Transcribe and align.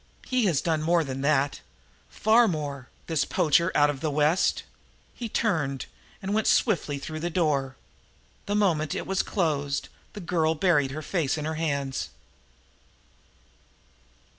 He 0.25 0.45
has 0.45 0.61
done 0.61 0.81
more 0.81 1.03
than 1.03 1.21
that 1.21 1.61
far 2.09 2.47
more, 2.47 2.89
this 3.05 3.23
poacher 3.23 3.71
out 3.75 3.91
of 3.91 3.99
the 3.99 4.09
West!" 4.09 4.63
He 5.13 5.29
turned 5.29 5.85
and 6.23 6.33
went 6.33 6.47
swiftly 6.47 6.97
through 6.97 7.19
the 7.19 7.29
door. 7.29 7.75
The 8.47 8.55
moment 8.55 8.95
it 8.95 9.05
was 9.05 9.21
closed 9.21 9.89
the 10.13 10.19
girl 10.19 10.55
buried 10.55 10.89
her 10.89 11.03
face 11.03 11.37
in 11.37 11.45
her 11.45 11.53
hands. 11.53 12.09